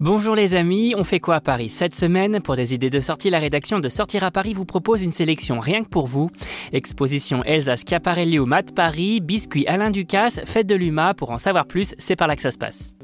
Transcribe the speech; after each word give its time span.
Bonjour 0.00 0.36
les 0.36 0.54
amis, 0.54 0.94
on 0.96 1.02
fait 1.02 1.18
quoi 1.18 1.34
à 1.34 1.40
Paris 1.40 1.70
Cette 1.70 1.96
semaine, 1.96 2.40
pour 2.40 2.54
des 2.54 2.72
idées 2.72 2.88
de 2.88 3.00
sortie, 3.00 3.30
la 3.30 3.40
rédaction 3.40 3.80
de 3.80 3.88
Sortir 3.88 4.22
à 4.22 4.30
Paris 4.30 4.54
vous 4.54 4.64
propose 4.64 5.02
une 5.02 5.10
sélection 5.10 5.58
rien 5.58 5.82
que 5.82 5.88
pour 5.88 6.06
vous. 6.06 6.30
Exposition 6.70 7.42
Elsa 7.42 7.74
Schiaparelli 7.74 8.38
au 8.38 8.46
Mat 8.46 8.72
Paris, 8.72 9.18
biscuit 9.20 9.66
Alain 9.66 9.90
Ducasse, 9.90 10.38
fête 10.44 10.68
de 10.68 10.76
l'UMA, 10.76 11.14
pour 11.14 11.30
en 11.30 11.38
savoir 11.38 11.66
plus, 11.66 11.96
c'est 11.98 12.14
par 12.14 12.28
là 12.28 12.36
que 12.36 12.42
ça 12.42 12.52
se 12.52 12.58
passe. 12.58 12.94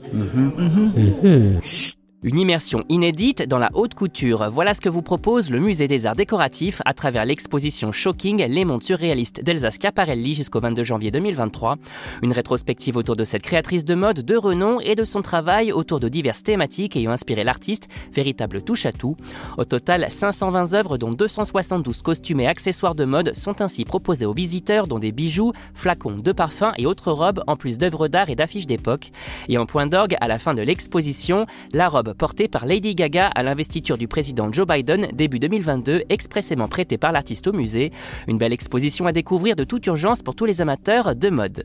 Une 2.25 2.39
immersion 2.39 2.87
inédite 2.89 3.47
dans 3.47 3.59
la 3.59 3.69
haute 3.75 3.93
couture. 3.93 4.49
Voilà 4.51 4.73
ce 4.73 4.81
que 4.81 4.89
vous 4.89 5.03
propose 5.03 5.51
le 5.51 5.59
Musée 5.59 5.89
des 5.89 6.07
Arts 6.07 6.17
Décoratifs 6.17 6.81
à 6.87 6.95
travers 6.95 7.27
l'exposition 7.27 7.93
Shocking, 7.93 8.43
les 8.43 8.65
mondes 8.65 8.83
surréalistes 8.83 9.45
d'Elsa 9.45 9.71
Schiaparelli 9.71 10.33
jusqu'au 10.33 10.59
22 10.59 10.85
janvier 10.85 11.11
2023. 11.11 11.77
Une 12.23 12.33
rétrospective 12.33 12.97
autour 12.97 13.15
de 13.15 13.25
cette 13.25 13.43
créatrice 13.43 13.85
de 13.85 13.95
mode 13.95 14.21
de 14.21 14.37
renom 14.37 14.81
et 14.81 14.95
de 14.95 15.05
son 15.05 15.21
travail 15.21 15.71
autour 15.71 16.01
de 16.01 16.09
diverses 16.09 16.43
thématiques 16.43 16.97
ayant 16.97 17.11
inspiré 17.11 17.45
l'artiste, 17.45 17.89
véritable 18.15 18.63
touche 18.63 18.87
à 18.87 18.93
tout. 18.93 19.19
Au 19.59 19.67
total, 19.67 20.07
520 20.09 20.73
œuvres 20.73 20.97
dont 20.97 21.11
272 21.11 22.01
costumes 22.01 22.41
et 22.41 22.47
accessoires 22.47 22.95
de 22.95 23.05
mode 23.05 23.35
sont 23.35 23.61
ainsi 23.61 23.85
proposés 23.85 24.25
aux 24.25 24.33
visiteurs 24.33 24.87
dont 24.87 24.99
des 24.99 25.13
bijoux, 25.13 25.53
flacons 25.75 26.17
de 26.17 26.33
parfums 26.33 26.73
et 26.79 26.87
autres 26.87 27.13
robes 27.13 27.45
en 27.47 27.57
plus 27.57 27.77
d'œuvres 27.77 28.09
d'art 28.09 28.31
et 28.31 28.35
d'affiches 28.35 28.67
d'époque. 28.67 29.11
Et 29.51 29.59
en 29.59 29.67
point 29.67 29.87
d'orgue, 29.87 30.17
à 30.23 30.27
la 30.27 30.39
fin 30.39 30.55
de 30.55 30.63
l'exposition, 30.63 31.45
la 31.75 31.91
robe 31.91 32.14
portée 32.15 32.49
par 32.49 32.67
Lady 32.67 32.95
Gaga 32.95 33.27
à 33.29 33.43
l'investiture 33.43 33.99
du 33.99 34.09
président 34.09 34.51
Joe 34.53 34.67
Biden 34.67 35.09
début 35.13 35.39
2022, 35.39 36.05
expressément 36.09 36.69
prêtée 36.69 36.99
par 36.99 37.13
l'artiste 37.13 37.47
au 37.47 37.53
musée. 37.53 37.93
Une 38.29 38.39
belle 38.39 38.53
exposition 38.53 39.07
à 39.07 39.13
découvrir 39.13 39.57
de 39.57 39.65
toute 39.65 39.87
urgence 39.87 40.23
pour 40.23 40.35
tous 40.37 40.45
les 40.45 40.61
amateurs 40.61 41.15
de 41.15 41.29
mode. 41.29 41.65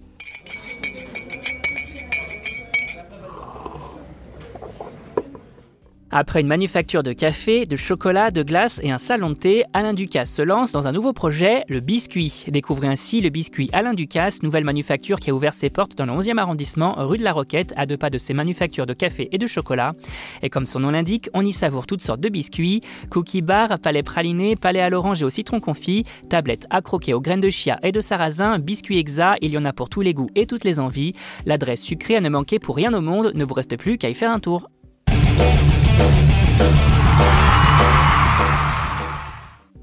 Après 6.12 6.42
une 6.42 6.48
manufacture 6.48 7.04
de 7.04 7.14
café, 7.14 7.68
de 7.68 7.76
chocolat, 7.76 8.32
de 8.32 8.42
glace 8.42 8.80
et 8.82 8.90
un 8.90 8.98
salon 8.98 9.30
de 9.30 9.36
thé, 9.36 9.64
Alain 9.74 9.94
Ducasse 9.94 10.34
se 10.34 10.42
lance 10.42 10.72
dans 10.72 10.88
un 10.88 10.92
nouveau 10.92 11.14
projet, 11.14 11.66
le 11.68 11.82
biscuit. 11.82 12.46
Découvrez 12.48 12.88
ainsi 12.88 13.22
le 13.22 13.30
biscuit 13.30 13.70
Alain 13.74 13.94
Ducasse, 13.94 14.42
nouvelle 14.42 14.64
manufacture 14.64 15.20
qui 15.20 15.30
a 15.30 15.36
ouvert 15.36 15.54
ses 15.54 15.70
portes 15.70 15.96
dans 15.96 16.08
le 16.08 16.14
11e 16.14 16.40
arrondissement, 16.40 16.96
rue 16.98 17.18
de 17.18 17.24
la 17.24 17.32
Roquette, 17.32 17.74
à 17.78 17.86
deux 17.86 17.98
pas 17.98 18.10
de 18.10 18.18
ses 18.18 18.34
manufactures 18.34 18.88
de 18.88 18.94
café 18.94 19.30
et 19.32 19.38
de 19.38 19.46
chocolat. 19.46 19.94
Et 20.42 20.50
comme 20.50 20.66
son 20.66 20.80
nom 20.80 20.90
l'indique, 20.90 21.30
on 21.36 21.46
y 21.46 21.54
savoure 21.54 21.86
toutes 21.86 22.02
sortes 22.02 22.22
de 22.22 22.30
biscuits, 22.30 22.82
cookies 23.12 23.44
bar, 23.44 23.78
palais 23.78 24.02
praliné, 24.02 24.56
palais 24.56 24.82
à 24.82 24.90
l'orange 24.90 25.22
et 25.22 25.26
au 25.26 25.30
citron 25.30 25.60
confit, 25.60 26.06
tablettes 26.28 26.66
à 26.72 26.82
croquer 26.82 27.14
aux 27.14 27.22
graines 27.22 27.40
de 27.40 27.52
chia 27.52 27.80
et 27.84 27.92
de 27.92 28.02
sarrasin, 28.02 28.58
biscuits 28.58 28.98
exa, 28.98 29.36
il 29.42 29.52
y 29.52 29.58
en 29.60 29.66
a 29.66 29.74
pour 29.74 29.90
tous 29.90 30.02
les 30.02 30.16
goûts 30.16 30.30
et 30.34 30.48
toutes 30.48 30.64
les 30.64 30.80
envies. 30.80 31.14
L'adresse 31.46 31.82
sucrée 31.82 32.16
à 32.16 32.22
ne 32.22 32.30
manquer 32.30 32.58
pour 32.58 32.76
rien 32.76 32.96
au 32.96 33.02
monde, 33.02 33.32
ne 33.36 33.46
vous 33.46 33.54
reste 33.54 33.78
plus 33.78 34.00
qu'à 34.00 34.10
y 34.10 34.16
faire 34.16 34.32
un 34.32 34.40
tour. 34.40 34.70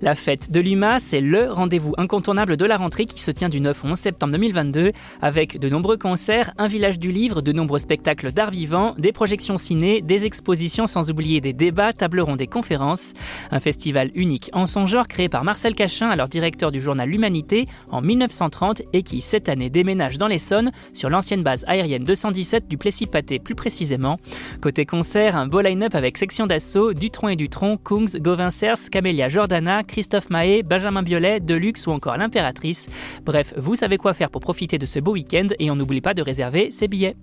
La 0.03 0.15
fête 0.15 0.53
de 0.53 0.61
l'UMA, 0.61 0.99
c'est 0.99 1.23
le 1.23 1.51
rendez-vous 1.51 1.95
incontournable 1.97 2.59
de 2.59 2.67
la 2.67 2.77
rentrée 2.77 3.07
qui 3.07 3.23
se 3.23 3.31
tient 3.31 3.49
du 3.49 3.63
9 3.63 3.83
au 3.83 3.89
11 3.89 3.99
septembre 3.99 4.33
2022 4.35 4.93
avec 5.23 5.59
de 5.59 5.69
nombreux 5.71 5.97
concerts, 5.97 6.53
un 6.59 6.67
village 6.67 6.99
du 6.99 7.11
livre, 7.11 7.41
de 7.41 7.51
nombreux 7.51 7.79
spectacles 7.79 8.31
d'art 8.31 8.51
vivant, 8.51 8.95
des 8.99 9.13
projections 9.13 9.57
ciné, 9.57 10.03
des 10.03 10.27
expositions 10.27 10.87
sans 10.87 11.11
oublier 11.11 11.41
des 11.41 11.55
débats, 11.55 11.95
tables 11.95 12.21
rondes 12.21 12.43
et 12.43 12.47
conférences. 12.47 13.15
Un 13.51 13.59
festival 13.59 14.11
unique 14.15 14.51
en 14.53 14.67
son 14.67 14.85
genre 14.85 15.09
créé 15.09 15.31
par 15.31 15.45
Marcel 15.45 15.75
Cachin, 15.75 16.11
alors 16.11 16.29
directeur 16.29 16.73
du 16.73 16.83
journal 16.83 17.09
L'Humanité 17.09 17.67
en 17.91 18.03
1930 18.03 18.83
et 18.93 19.03
qui 19.03 19.23
cette 19.23 19.49
année 19.49 19.71
déménage 19.71 20.19
dans 20.19 20.29
l'Essonne 20.29 20.73
sur 20.93 21.09
l'ancienne 21.09 21.43
base 21.43 21.65
aérienne 21.69 22.05
217 22.05 22.69
du 22.69 22.77
Plessis-Pâté 22.77 23.39
plus 23.39 23.55
précisément. 23.55 24.19
Côté 24.61 24.85
concert, 24.85 25.37
un 25.37 25.47
beau 25.47 25.63
line-up 25.63 25.95
avec 25.95 26.19
section 26.19 26.47
d'assaut, 26.47 26.93
Dutron 26.93 27.29
et 27.29 27.37
Dutron, 27.37 27.79
Kungs, 27.79 28.19
Gauvin 28.19 28.51
Cers, 28.51 28.91
Camélia 28.91 29.31
Jordana, 29.31 29.85
Christophe 29.87 30.31
Mahé, 30.31 30.63
Benjamin 30.63 31.03
Biolay, 31.03 31.41
Deluxe 31.41 31.87
ou 31.87 31.91
encore 31.91 32.17
l'Impératrice. 32.17 32.89
Bref, 33.25 33.55
vous 33.57 33.75
savez 33.75 33.99
quoi 33.99 34.15
faire 34.15 34.31
pour 34.31 34.41
profiter 34.41 34.79
de 34.79 34.87
ce 34.87 34.99
beau 34.99 35.13
week-end 35.13 35.49
et 35.59 35.71
on 35.71 35.77
n'oublie 35.77 36.01
pas 36.01 36.15
de 36.15 36.23
réserver 36.23 36.71
ses 36.71 36.89
billets. 36.89 37.17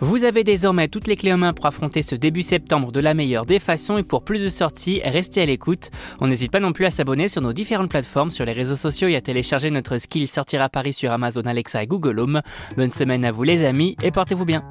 Vous 0.00 0.24
avez 0.24 0.44
désormais 0.44 0.88
toutes 0.88 1.06
les 1.06 1.16
clés 1.16 1.32
en 1.32 1.38
main 1.38 1.52
pour 1.52 1.66
affronter 1.66 2.02
ce 2.02 2.14
début 2.14 2.42
septembre 2.42 2.92
de 2.92 3.00
la 3.00 3.14
meilleure 3.14 3.46
des 3.46 3.58
façons 3.58 3.98
et 3.98 4.02
pour 4.02 4.24
plus 4.24 4.42
de 4.42 4.48
sorties, 4.48 5.00
restez 5.04 5.42
à 5.42 5.46
l'écoute. 5.46 5.90
On 6.20 6.28
n'hésite 6.28 6.52
pas 6.52 6.60
non 6.60 6.72
plus 6.72 6.86
à 6.86 6.90
s'abonner 6.90 7.28
sur 7.28 7.42
nos 7.42 7.52
différentes 7.52 7.90
plateformes, 7.90 8.30
sur 8.30 8.44
les 8.44 8.52
réseaux 8.52 8.76
sociaux 8.76 9.08
et 9.08 9.16
à 9.16 9.20
télécharger 9.20 9.70
notre 9.70 9.98
skill 9.98 10.26
Sortir 10.26 10.62
à 10.62 10.68
Paris 10.68 10.92
sur 10.92 11.12
Amazon 11.12 11.42
Alexa 11.42 11.82
et 11.82 11.86
Google 11.86 12.20
Home. 12.20 12.42
Bonne 12.76 12.90
semaine 12.90 13.24
à 13.24 13.32
vous 13.32 13.42
les 13.42 13.64
amis 13.64 13.96
et 14.02 14.10
portez-vous 14.10 14.44
bien. 14.44 14.64